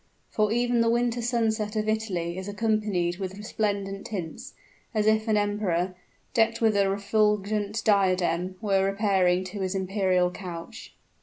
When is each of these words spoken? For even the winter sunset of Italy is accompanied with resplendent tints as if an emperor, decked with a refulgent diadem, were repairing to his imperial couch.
For 0.31 0.51
even 0.51 0.81
the 0.81 0.89
winter 0.89 1.21
sunset 1.21 1.75
of 1.75 1.87
Italy 1.87 2.35
is 2.35 2.47
accompanied 2.47 3.17
with 3.17 3.37
resplendent 3.37 4.07
tints 4.07 4.55
as 4.95 5.05
if 5.05 5.27
an 5.27 5.37
emperor, 5.37 5.93
decked 6.33 6.59
with 6.59 6.75
a 6.75 6.89
refulgent 6.89 7.83
diadem, 7.85 8.55
were 8.61 8.83
repairing 8.83 9.43
to 9.43 9.59
his 9.61 9.75
imperial 9.75 10.31
couch. 10.31 10.95